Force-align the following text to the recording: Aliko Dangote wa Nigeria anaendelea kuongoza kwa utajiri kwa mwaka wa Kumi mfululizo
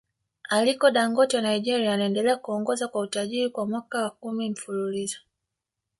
Aliko 0.49 0.91
Dangote 0.91 1.35
wa 1.37 1.43
Nigeria 1.43 1.93
anaendelea 1.93 2.35
kuongoza 2.35 2.87
kwa 2.87 3.01
utajiri 3.01 3.49
kwa 3.49 3.65
mwaka 3.67 4.03
wa 4.03 4.09
Kumi 4.09 4.49
mfululizo 4.49 5.19